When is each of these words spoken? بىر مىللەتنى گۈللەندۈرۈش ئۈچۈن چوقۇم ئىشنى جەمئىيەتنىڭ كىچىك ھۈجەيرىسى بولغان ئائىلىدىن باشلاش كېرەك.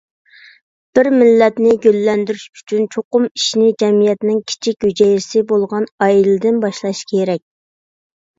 بىر 0.97 1.07
مىللەتنى 1.17 1.73
گۈللەندۈرۈش 1.83 2.45
ئۈچۈن 2.61 2.87
چوقۇم 2.95 3.27
ئىشنى 3.27 3.67
جەمئىيەتنىڭ 3.85 4.41
كىچىك 4.53 4.89
ھۈجەيرىسى 4.89 5.45
بولغان 5.53 5.87
ئائىلىدىن 6.09 6.59
باشلاش 6.67 7.05
كېرەك. 7.15 7.43